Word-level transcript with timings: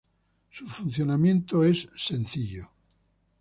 Su 0.49 0.65
funcionamiento 0.67 1.63
es 1.63 1.87
sencillo. 1.95 2.71